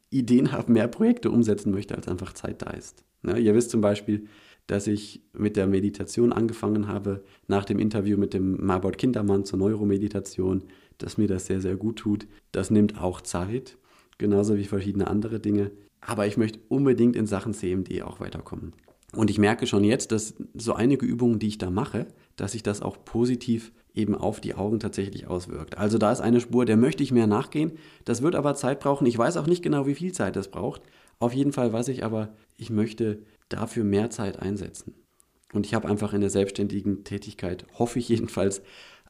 [0.09, 3.03] Ideen habe, mehr Projekte umsetzen möchte, als einfach Zeit da ist.
[3.23, 4.27] Ja, ihr wisst zum Beispiel,
[4.67, 9.59] dass ich mit der Meditation angefangen habe, nach dem Interview mit dem Marbot Kindermann zur
[9.59, 10.63] Neuromeditation,
[10.97, 12.27] dass mir das sehr, sehr gut tut.
[12.51, 13.77] Das nimmt auch Zeit,
[14.17, 15.71] genauso wie verschiedene andere Dinge.
[16.01, 18.73] Aber ich möchte unbedingt in Sachen CMD auch weiterkommen.
[19.13, 22.63] Und ich merke schon jetzt, dass so einige Übungen, die ich da mache, dass sich
[22.63, 25.77] das auch positiv eben auf die Augen tatsächlich auswirkt.
[25.77, 27.71] Also da ist eine Spur, der möchte ich mehr nachgehen.
[28.05, 29.07] Das wird aber Zeit brauchen.
[29.07, 30.81] Ich weiß auch nicht genau, wie viel Zeit das braucht.
[31.19, 34.93] Auf jeden Fall weiß ich aber, ich möchte dafür mehr Zeit einsetzen.
[35.53, 38.61] Und ich habe einfach in der selbstständigen Tätigkeit, hoffe ich jedenfalls,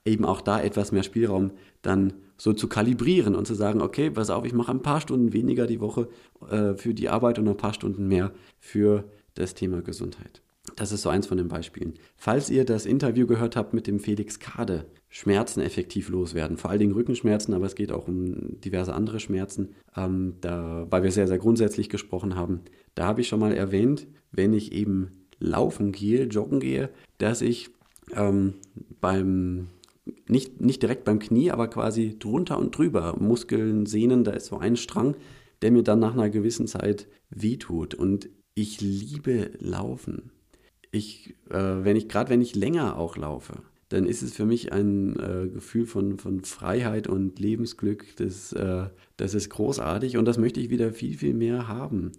[0.05, 4.29] eben auch da etwas mehr Spielraum, dann so zu kalibrieren und zu sagen, okay, pass
[4.29, 6.07] auf, ich mache ein paar Stunden weniger die Woche
[6.49, 10.41] äh, für die Arbeit und ein paar Stunden mehr für das Thema Gesundheit.
[10.75, 11.93] Das ist so eins von den Beispielen.
[12.17, 16.79] Falls ihr das Interview gehört habt mit dem Felix Kade, Schmerzen effektiv loswerden, vor allen
[16.79, 21.27] Dingen Rückenschmerzen, aber es geht auch um diverse andere Schmerzen, ähm, da, weil wir sehr,
[21.27, 22.61] sehr grundsätzlich gesprochen haben,
[22.93, 27.69] da habe ich schon mal erwähnt, wenn ich eben laufen gehe, joggen gehe, dass ich
[28.13, 28.55] ähm,
[28.99, 29.69] beim
[30.27, 34.57] nicht, nicht direkt beim Knie, aber quasi drunter und drüber, Muskeln, Sehnen, da ist so
[34.57, 35.15] ein Strang,
[35.61, 37.93] der mir dann nach einer gewissen Zeit wehtut.
[37.93, 40.31] Und ich liebe Laufen.
[40.91, 44.73] Ich, äh, wenn ich, gerade wenn ich länger auch laufe, dann ist es für mich
[44.73, 48.15] ein äh, Gefühl von, von Freiheit und Lebensglück.
[48.17, 52.11] Das, äh, das ist großartig und das möchte ich wieder viel, viel mehr haben.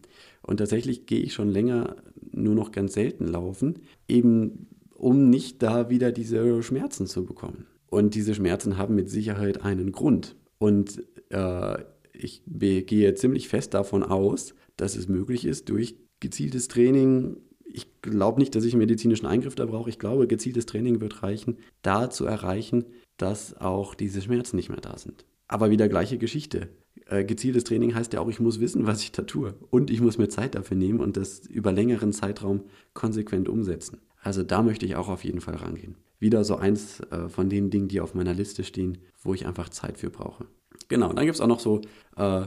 [0.42, 1.96] Und tatsächlich gehe ich schon länger
[2.32, 7.66] nur noch ganz selten laufen, eben um nicht da wieder diese Schmerzen zu bekommen.
[7.90, 10.36] Und diese Schmerzen haben mit Sicherheit einen Grund.
[10.58, 11.78] Und äh,
[12.12, 17.36] ich gehe ziemlich fest davon aus, dass es möglich ist, durch gezieltes Training,
[17.78, 19.88] ich glaube nicht, dass ich einen medizinischen Eingriff da brauche.
[19.88, 22.84] Ich glaube, gezieltes Training wird reichen, da zu erreichen,
[23.16, 25.24] dass auch diese Schmerzen nicht mehr da sind.
[25.46, 26.68] Aber wieder gleiche Geschichte.
[27.06, 29.54] Äh, gezieltes Training heißt ja auch, ich muss wissen, was ich da tue.
[29.70, 32.64] Und ich muss mir Zeit dafür nehmen und das über längeren Zeitraum
[32.94, 34.00] konsequent umsetzen.
[34.20, 35.94] Also da möchte ich auch auf jeden Fall rangehen.
[36.18, 39.68] Wieder so eins äh, von den Dingen, die auf meiner Liste stehen, wo ich einfach
[39.68, 40.46] Zeit für brauche.
[40.88, 41.80] Genau, dann gibt es auch noch so
[42.16, 42.46] äh,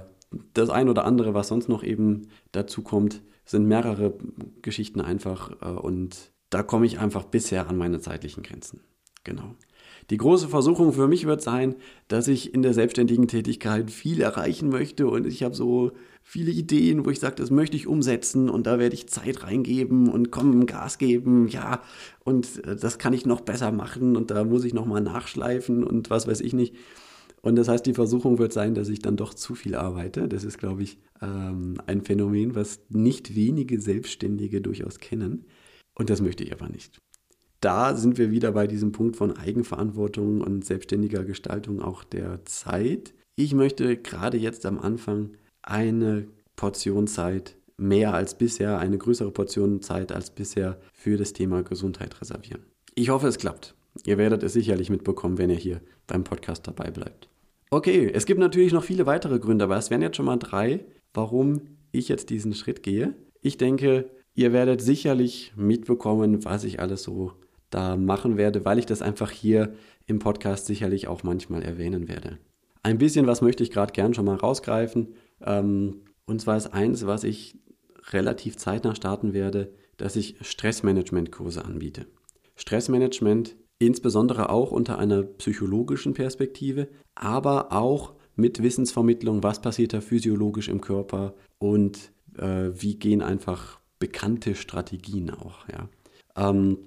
[0.53, 4.13] das ein oder andere, was sonst noch eben dazu kommt, sind mehrere
[4.61, 8.81] Geschichten einfach äh, und da komme ich einfach bisher an meine zeitlichen Grenzen.
[9.23, 9.55] Genau.
[10.09, 11.75] Die große Versuchung für mich wird sein,
[12.07, 15.91] dass ich in der selbstständigen Tätigkeit viel erreichen möchte und ich habe so
[16.23, 20.09] viele Ideen, wo ich sage, das möchte ich umsetzen und da werde ich Zeit reingeben
[20.09, 21.81] und kommen Gas geben, ja,
[22.23, 25.83] und äh, das kann ich noch besser machen und da muss ich noch mal nachschleifen
[25.83, 26.75] und was weiß ich nicht.
[27.41, 30.27] Und das heißt, die Versuchung wird sein, dass ich dann doch zu viel arbeite.
[30.27, 35.45] Das ist, glaube ich, ähm, ein Phänomen, was nicht wenige Selbstständige durchaus kennen.
[35.95, 36.99] Und das möchte ich aber nicht.
[37.59, 43.13] Da sind wir wieder bei diesem Punkt von Eigenverantwortung und selbstständiger Gestaltung auch der Zeit.
[43.35, 45.31] Ich möchte gerade jetzt am Anfang
[45.61, 51.63] eine Portion Zeit mehr als bisher, eine größere Portion Zeit als bisher für das Thema
[51.63, 52.63] Gesundheit reservieren.
[52.95, 53.75] Ich hoffe, es klappt.
[54.05, 57.29] Ihr werdet es sicherlich mitbekommen, wenn ihr hier beim Podcast dabei bleibt.
[57.69, 60.85] Okay, es gibt natürlich noch viele weitere Gründe, aber es wären jetzt schon mal drei,
[61.13, 63.15] warum ich jetzt diesen Schritt gehe.
[63.41, 67.33] Ich denke, ihr werdet sicherlich mitbekommen, was ich alles so
[67.69, 69.73] da machen werde, weil ich das einfach hier
[70.05, 72.37] im Podcast sicherlich auch manchmal erwähnen werde.
[72.83, 75.13] Ein bisschen was möchte ich gerade gern schon mal rausgreifen.
[75.41, 77.59] Ähm, und zwar ist eins, was ich
[78.09, 82.07] relativ zeitnah starten werde, dass ich Stressmanagement-Kurse anbiete.
[82.55, 90.69] Stressmanagement insbesondere auch unter einer psychologischen Perspektive, aber auch mit Wissensvermittlung, was passiert da physiologisch
[90.69, 95.67] im Körper und äh, wie gehen einfach bekannte Strategien auch.
[95.69, 95.89] Ja.
[96.35, 96.77] Ähm,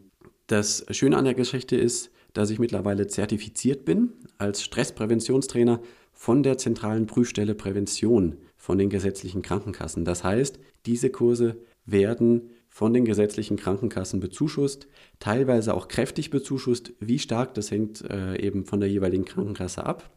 [0.46, 5.80] das Schöne an der Geschichte ist, dass ich mittlerweile zertifiziert bin als Stresspräventionstrainer
[6.12, 10.04] von der zentralen Prüfstelle Prävention von den gesetzlichen Krankenkassen.
[10.04, 14.88] Das heißt, diese Kurse werden von den gesetzlichen Krankenkassen bezuschusst,
[15.20, 16.92] teilweise auch kräftig bezuschusst.
[16.98, 20.10] Wie stark, das hängt äh, eben von der jeweiligen Krankenkasse ab.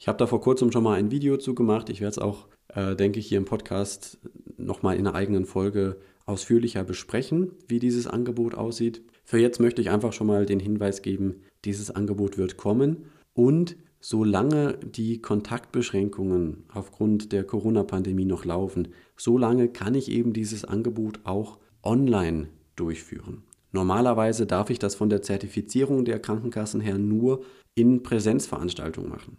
[0.00, 1.90] Ich habe da vor kurzem schon mal ein Video zu gemacht.
[1.90, 4.18] Ich werde es auch, äh, denke ich, hier im Podcast
[4.56, 9.02] nochmal in einer eigenen Folge ausführlicher besprechen, wie dieses Angebot aussieht.
[9.24, 13.76] Für jetzt möchte ich einfach schon mal den Hinweis geben, dieses Angebot wird kommen und
[14.00, 21.58] solange die Kontaktbeschränkungen aufgrund der Corona-Pandemie noch laufen, solange kann ich eben dieses Angebot auch
[21.82, 23.42] online durchführen.
[23.72, 29.36] Normalerweise darf ich das von der Zertifizierung der Krankenkassen her nur in Präsenzveranstaltungen machen.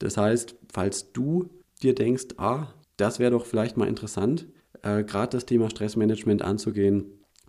[0.00, 1.48] Das heißt, falls du
[1.82, 4.48] dir denkst, ah, das wäre doch vielleicht mal interessant,
[4.82, 7.04] äh, gerade das Thema Stressmanagement anzugehen,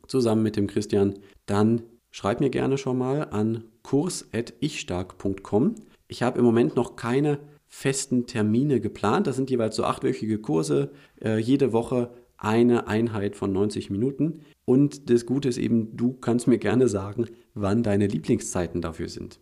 [0.08, 5.76] zusammen mit dem Christian, dann schreib mir gerne schon mal an kurs.ichstark.com.
[6.08, 9.28] Ich habe im Moment noch keine festen Termine geplant.
[9.28, 10.92] Das sind jeweils so achtwöchige Kurse,
[11.24, 14.42] äh, jede Woche eine Einheit von 90 Minuten.
[14.66, 19.40] Und das Gute ist eben, du kannst mir gerne sagen, wann deine Lieblingszeiten dafür sind.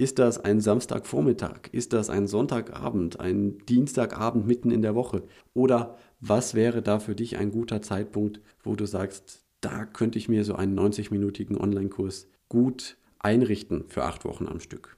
[0.00, 1.70] Ist das ein Samstagvormittag?
[1.72, 3.18] Ist das ein Sonntagabend?
[3.18, 5.24] Ein Dienstagabend mitten in der Woche?
[5.54, 10.28] Oder was wäre da für dich ein guter Zeitpunkt, wo du sagst, da könnte ich
[10.28, 14.96] mir so einen 90-minütigen Online-Kurs gut einrichten für acht Wochen am Stück?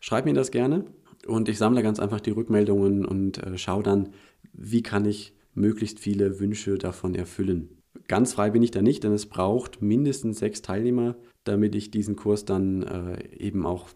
[0.00, 0.84] Schreib mir das gerne
[1.28, 4.08] und ich sammle ganz einfach die Rückmeldungen und äh, schaue dann,
[4.52, 7.78] wie kann ich möglichst viele Wünsche davon erfüllen.
[8.08, 12.16] Ganz frei bin ich da nicht, denn es braucht mindestens sechs Teilnehmer, damit ich diesen
[12.16, 13.90] Kurs dann äh, eben auch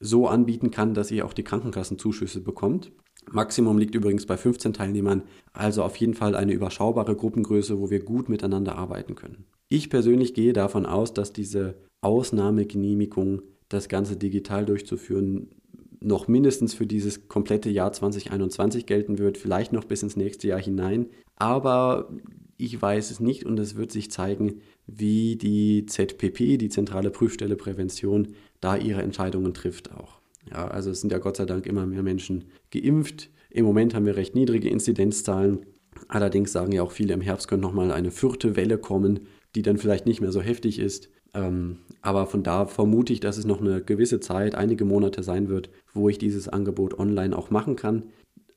[0.00, 2.90] so anbieten kann, dass ihr auch die Krankenkassenzuschüsse bekommt.
[3.30, 8.00] Maximum liegt übrigens bei 15 Teilnehmern, also auf jeden Fall eine überschaubare Gruppengröße, wo wir
[8.00, 9.44] gut miteinander arbeiten können.
[9.68, 15.50] Ich persönlich gehe davon aus, dass diese Ausnahmegenehmigung, das Ganze digital durchzuführen,
[16.00, 20.60] noch mindestens für dieses komplette Jahr 2021 gelten wird, vielleicht noch bis ins nächste Jahr
[20.60, 21.06] hinein.
[21.36, 22.10] Aber
[22.60, 27.56] ich weiß es nicht und es wird sich zeigen, wie die ZPP, die Zentrale Prüfstelle
[27.56, 28.28] Prävention,
[28.60, 30.20] da ihre Entscheidungen trifft auch.
[30.50, 33.30] Ja, also es sind ja Gott sei Dank immer mehr Menschen geimpft.
[33.50, 35.66] Im Moment haben wir recht niedrige Inzidenzzahlen.
[36.08, 39.20] Allerdings sagen ja auch viele, im Herbst könnte nochmal eine vierte Welle kommen,
[39.54, 41.10] die dann vielleicht nicht mehr so heftig ist.
[41.34, 45.48] Ähm, aber von da vermute ich, dass es noch eine gewisse Zeit, einige Monate sein
[45.48, 48.04] wird, wo ich dieses Angebot online auch machen kann.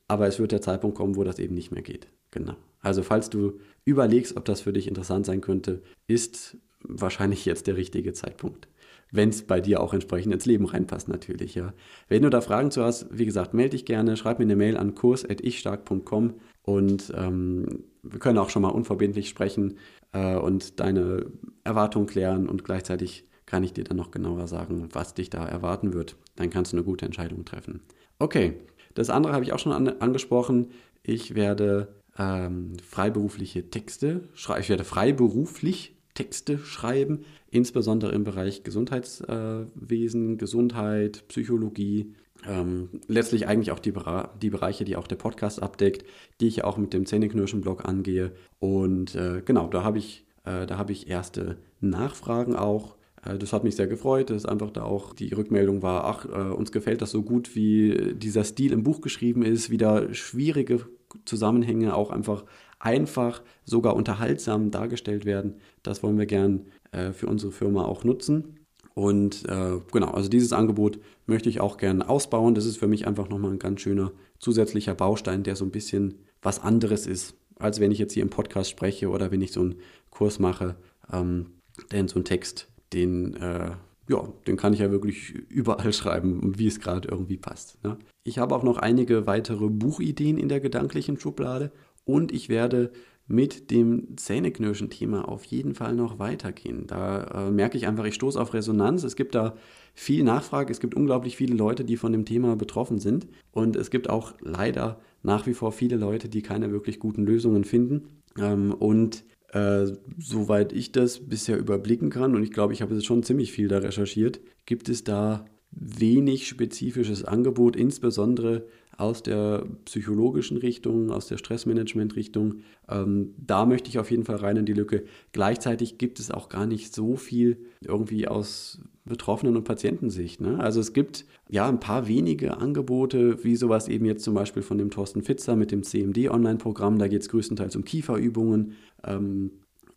[0.07, 2.07] Aber es wird der Zeitpunkt kommen, wo das eben nicht mehr geht.
[2.33, 2.55] Genau.
[2.81, 7.77] Also falls du überlegst, ob das für dich interessant sein könnte, ist wahrscheinlich jetzt der
[7.77, 8.67] richtige Zeitpunkt.
[9.11, 11.73] Wenn es bei dir auch entsprechend ins Leben reinpasst, natürlich, ja.
[12.09, 14.75] Wenn du da Fragen zu hast, wie gesagt, melde dich gerne, schreib mir eine Mail
[14.75, 19.77] an kurs.ichstark.com und ähm, wir können auch schon mal unverbindlich sprechen
[20.11, 21.27] äh, und deine
[21.63, 25.93] Erwartungen klären und gleichzeitig kann ich dir dann noch genauer sagen, was dich da erwarten
[25.93, 26.15] wird.
[26.35, 27.81] Dann kannst du eine gute Entscheidung treffen.
[28.17, 28.55] Okay,
[28.95, 30.71] das andere habe ich auch schon an, angesprochen.
[31.03, 34.27] Ich werde ähm, freiberufliche Texte.
[34.35, 42.13] Ich werde freiberuflich Texte schreiben, insbesondere im Bereich Gesundheitswesen, Gesundheit, Psychologie.
[42.47, 43.93] Ähm, letztlich eigentlich auch die,
[44.41, 46.05] die, Bereiche, die auch der Podcast abdeckt,
[46.41, 48.33] die ich auch mit dem Zähneknirschen-Blog angehe.
[48.59, 52.97] Und äh, genau, da habe ich, äh, hab ich erste Nachfragen auch.
[53.25, 56.53] Äh, das hat mich sehr gefreut, dass einfach da auch die Rückmeldung war, ach, äh,
[56.53, 60.85] uns gefällt das so gut, wie dieser Stil im Buch geschrieben ist, wie da schwierige
[61.25, 62.45] Zusammenhänge auch einfach
[62.83, 65.55] einfach, sogar unterhaltsam dargestellt werden.
[65.83, 68.59] Das wollen wir gern äh, für unsere Firma auch nutzen.
[68.93, 72.53] Und äh, genau, also dieses Angebot möchte ich auch gerne ausbauen.
[72.53, 76.25] Das ist für mich einfach nochmal ein ganz schöner zusätzlicher Baustein, der so ein bisschen
[76.41, 79.61] was anderes ist, als wenn ich jetzt hier im Podcast spreche oder wenn ich so
[79.61, 79.75] einen
[80.11, 80.75] Kurs mache.
[81.11, 81.47] Ähm,
[81.91, 83.71] denn so ein Text, den, äh,
[84.09, 87.81] ja, den kann ich ja wirklich überall schreiben, wie es gerade irgendwie passt.
[87.83, 87.97] Ne?
[88.23, 91.71] Ich habe auch noch einige weitere Buchideen in der gedanklichen Schublade
[92.05, 92.91] und ich werde
[93.27, 96.87] mit dem Zähneknirschen-Thema auf jeden Fall noch weitergehen.
[96.87, 99.03] Da äh, merke ich einfach, ich stoße auf Resonanz.
[99.03, 99.55] Es gibt da
[99.93, 100.71] viel Nachfrage.
[100.71, 103.27] Es gibt unglaublich viele Leute, die von dem Thema betroffen sind.
[103.51, 107.63] Und es gibt auch leider nach wie vor viele Leute, die keine wirklich guten Lösungen
[107.63, 108.09] finden.
[108.37, 109.85] Ähm, und äh,
[110.17, 113.69] soweit ich das bisher überblicken kann, und ich glaube, ich habe jetzt schon ziemlich viel
[113.69, 118.65] da recherchiert, gibt es da wenig spezifisches Angebot, insbesondere
[118.97, 122.61] aus der psychologischen Richtung, aus der Stressmanagement-Richtung.
[122.89, 125.03] Ähm, da möchte ich auf jeden Fall rein in die Lücke.
[125.31, 130.41] Gleichzeitig gibt es auch gar nicht so viel irgendwie aus Betroffenen- und Patientensicht.
[130.41, 130.59] Ne?
[130.59, 134.77] Also es gibt ja ein paar wenige Angebote, wie sowas eben jetzt zum Beispiel von
[134.77, 136.99] dem Thorsten Fitzer mit dem CMD-Online-Programm.
[136.99, 138.73] Da geht es größtenteils um Kieferübungen.
[139.03, 139.51] Ähm,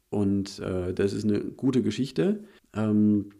[0.08, 2.44] und äh, das ist eine gute Geschichte.
[2.74, 3.30] Ähm,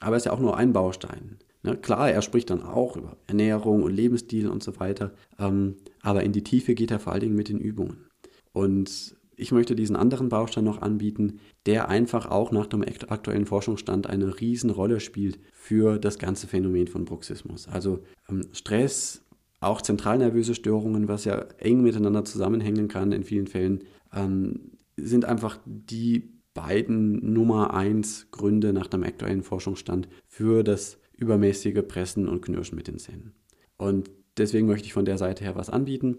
[0.00, 1.38] aber es ist ja auch nur ein Baustein.
[1.64, 6.22] Ne, klar, er spricht dann auch über Ernährung und Lebensstil und so weiter, ähm, aber
[6.22, 8.06] in die Tiefe geht er vor allen Dingen mit den Übungen.
[8.52, 14.08] Und ich möchte diesen anderen Baustein noch anbieten, der einfach auch nach dem aktuellen Forschungsstand
[14.08, 17.66] eine Riesenrolle spielt für das ganze Phänomen von Bruxismus.
[17.66, 19.22] Also ähm, Stress,
[19.60, 25.58] auch zentralnervöse Störungen, was ja eng miteinander zusammenhängen kann in vielen Fällen, ähm, sind einfach
[25.64, 32.76] die beiden Nummer eins Gründe nach dem aktuellen Forschungsstand für das übermäßige Pressen und Knirschen
[32.76, 33.34] mit den Zähnen.
[33.76, 36.18] Und deswegen möchte ich von der Seite her was anbieten.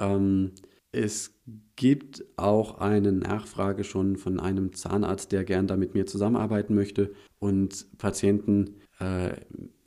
[0.00, 0.52] Ähm,
[0.92, 1.34] es
[1.76, 7.12] gibt auch eine Nachfrage schon von einem Zahnarzt, der gern da mit mir zusammenarbeiten möchte
[7.38, 9.36] und Patienten äh,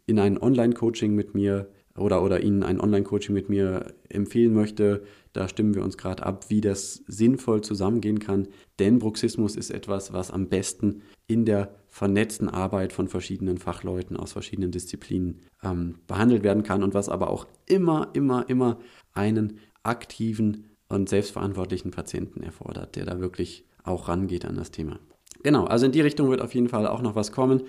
[0.06, 5.04] in ein Online-Coaching mit mir oder, oder Ihnen ein Online-Coaching mit mir empfehlen möchte.
[5.34, 8.48] Da stimmen wir uns gerade ab, wie das sinnvoll zusammengehen kann.
[8.80, 14.32] Denn Bruxismus ist etwas, was am besten in der vernetzten Arbeit von verschiedenen Fachleuten aus
[14.32, 18.80] verschiedenen Disziplinen ähm, behandelt werden kann und was aber auch immer, immer, immer
[19.14, 25.00] einen aktiven und selbstverantwortlichen Patienten erfordert, der da wirklich auch rangeht an das Thema.
[25.44, 27.64] Genau, also in die Richtung wird auf jeden Fall auch noch was kommen.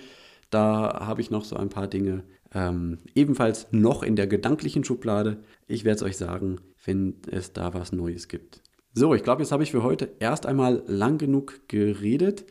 [0.51, 5.39] Da habe ich noch so ein paar Dinge ähm, ebenfalls noch in der gedanklichen Schublade.
[5.67, 8.61] Ich werde es euch sagen, wenn es da was Neues gibt.
[8.93, 12.45] So, ich glaube, jetzt habe ich für heute erst einmal lang genug geredet.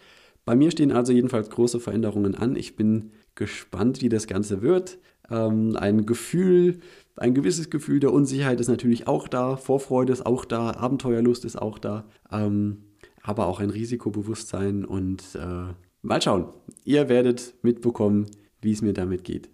[0.46, 2.56] Bei mir stehen also jedenfalls große Veränderungen an.
[2.56, 5.00] Ich bin gespannt, wie das Ganze wird.
[5.30, 6.80] Ähm, ein Gefühl,
[7.18, 11.62] ein gewisses Gefühl der Unsicherheit ist natürlich auch da, Vorfreude ist auch da, Abenteuerlust ist
[11.62, 12.86] auch da, ähm,
[13.22, 16.46] aber auch ein Risikobewusstsein und äh, mal schauen.
[16.86, 18.26] Ihr werdet mitbekommen,
[18.62, 19.50] wie es mir damit geht.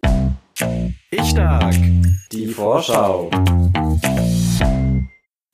[0.58, 1.76] Ich stark.
[2.32, 3.30] Die Vorschau.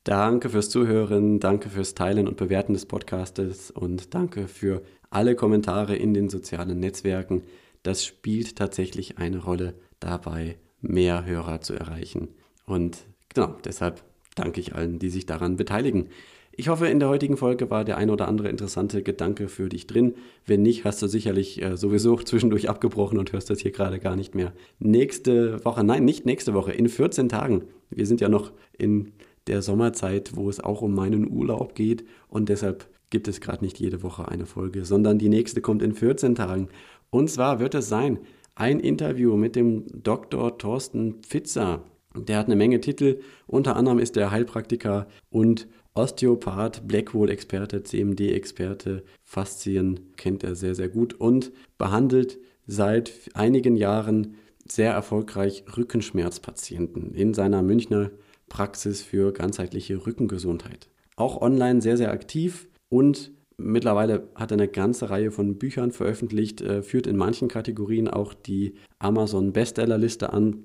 [0.04, 5.96] Danke fürs Zuhören, danke fürs Teilen und Bewerten des Podcastes und danke für alle Kommentare
[5.96, 7.42] in den sozialen Netzwerken.
[7.82, 12.28] Das spielt tatsächlich eine Rolle dabei, mehr Hörer zu erreichen.
[12.64, 12.98] Und
[13.34, 14.04] genau, deshalb
[14.36, 16.10] danke ich allen, die sich daran beteiligen.
[16.54, 19.86] Ich hoffe, in der heutigen Folge war der ein oder andere interessante Gedanke für dich
[19.86, 20.14] drin.
[20.44, 24.16] Wenn nicht, hast du sicherlich äh, sowieso zwischendurch abgebrochen und hörst das hier gerade gar
[24.16, 24.52] nicht mehr.
[24.78, 27.64] Nächste Woche, nein, nicht nächste Woche, in 14 Tagen.
[27.88, 29.12] Wir sind ja noch in
[29.46, 33.78] der Sommerzeit, wo es auch um meinen Urlaub geht und deshalb gibt es gerade nicht
[33.80, 36.68] jede Woche eine Folge, sondern die nächste kommt in 14 Tagen.
[37.10, 38.18] Und zwar wird es sein
[38.54, 40.58] ein Interview mit dem Dr.
[40.58, 41.84] Thorsten Pfitzer.
[42.14, 50.00] Der hat eine Menge Titel, unter anderem ist er Heilpraktiker und Osteopath, Blackwood-Experte, CMD-Experte, Faszien
[50.16, 57.62] kennt er sehr, sehr gut und behandelt seit einigen Jahren sehr erfolgreich Rückenschmerzpatienten in seiner
[57.62, 58.10] Münchner
[58.48, 60.88] Praxis für ganzheitliche Rückengesundheit.
[61.16, 66.62] Auch online sehr, sehr aktiv und mittlerweile hat er eine ganze Reihe von Büchern veröffentlicht,
[66.62, 70.64] äh, führt in manchen Kategorien auch die Amazon Bestsellerliste an.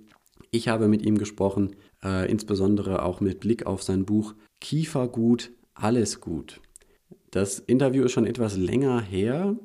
[0.51, 5.51] Ich habe mit ihm gesprochen, äh, insbesondere auch mit Blick auf sein Buch Kiefer gut,
[5.73, 6.61] alles gut.
[7.31, 9.55] Das Interview ist schon etwas länger her,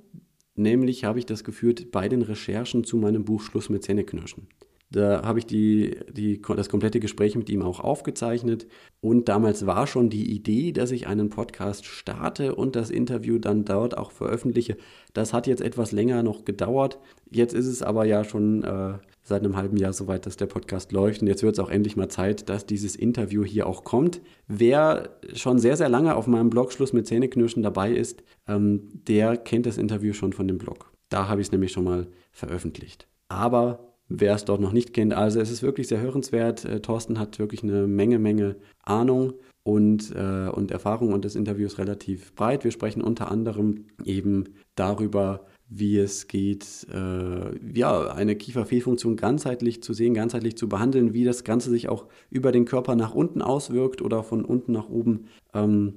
[0.55, 4.49] nämlich habe ich das geführt bei den Recherchen zu meinem Buch Schluss mit Zähneknirschen.
[4.93, 8.67] Da habe ich die, die, das komplette Gespräch mit ihm auch aufgezeichnet.
[9.01, 13.65] Und damals war schon die Idee, dass ich einen Podcast starte und das Interview dann
[13.65, 14.77] dort auch veröffentliche.
[15.15, 16.99] Das hat jetzt etwas länger noch gedauert.
[17.31, 20.93] Jetzt ist es aber ja schon äh, seit einem halben Jahr soweit, dass der Podcast
[20.93, 21.23] läuft.
[21.23, 24.21] Und jetzt wird es auch endlich mal Zeit, dass dieses Interview hier auch kommt.
[24.47, 29.39] Wer schon sehr, sehr lange auf meinem Blog Schluss mit Zähneknirschen dabei ist, ähm, der
[29.39, 30.93] kennt das Interview schon von dem Blog.
[31.09, 33.09] Da habe ich es nämlich schon mal veröffentlicht.
[33.29, 35.15] Aber wer es dort noch nicht kennt.
[35.15, 36.65] Also es ist wirklich sehr hörenswert.
[36.65, 41.67] Äh, Thorsten hat wirklich eine Menge, Menge Ahnung und, äh, und Erfahrung und das Interview
[41.67, 42.65] ist relativ breit.
[42.65, 44.45] Wir sprechen unter anderem eben
[44.75, 51.25] darüber, wie es geht, äh, ja, eine Kieferfehlfunktion ganzheitlich zu sehen, ganzheitlich zu behandeln, wie
[51.25, 55.27] das Ganze sich auch über den Körper nach unten auswirkt oder von unten nach oben
[55.55, 55.95] ähm,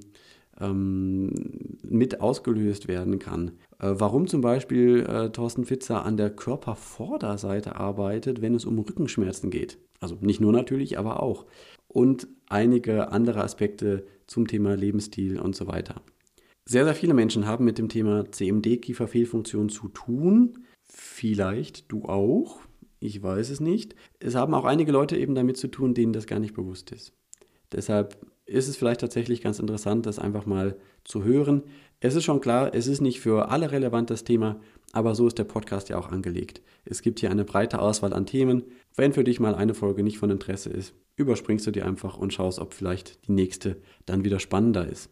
[0.60, 1.30] ähm,
[1.82, 3.52] mit ausgelöst werden kann.
[3.78, 9.50] Äh, warum zum Beispiel äh, Thorsten Fitzer an der Körpervorderseite arbeitet, wenn es um Rückenschmerzen
[9.50, 9.78] geht.
[10.00, 11.46] Also nicht nur natürlich, aber auch.
[11.88, 16.02] Und einige andere Aspekte zum Thema Lebensstil und so weiter.
[16.68, 20.64] Sehr, sehr viele Menschen haben mit dem Thema CMD-Kieferfehlfunktion zu tun.
[20.88, 22.60] Vielleicht du auch.
[22.98, 23.94] Ich weiß es nicht.
[24.18, 27.12] Es haben auch einige Leute eben damit zu tun, denen das gar nicht bewusst ist.
[27.72, 28.16] Deshalb
[28.46, 31.62] ist es vielleicht tatsächlich ganz interessant, das einfach mal zu hören.
[32.00, 34.60] Es ist schon klar, es ist nicht für alle relevant das Thema,
[34.92, 36.60] aber so ist der Podcast ja auch angelegt.
[36.84, 38.64] Es gibt hier eine breite Auswahl an Themen.
[38.94, 42.32] Wenn für dich mal eine Folge nicht von Interesse ist, überspringst du die einfach und
[42.32, 45.10] schaust, ob vielleicht die nächste dann wieder spannender ist.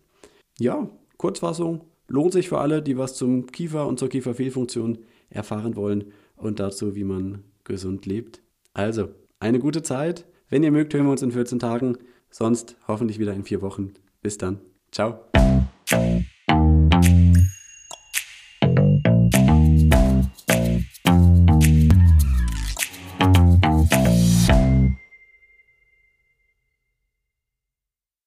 [0.59, 4.99] Ja, Kurzfassung, lohnt sich für alle, die was zum Kiefer und zur Kieferfehlfunktion
[5.31, 8.43] erfahren wollen und dazu, wie man gesund lebt.
[8.75, 9.09] Also,
[9.41, 10.27] eine gute Zeit.
[10.49, 11.97] Wenn ihr mögt, hören wir uns in 14 Tagen.
[12.31, 13.95] Sonst hoffentlich wieder in vier Wochen.
[14.23, 14.61] Bis dann.
[14.93, 15.21] Ciao.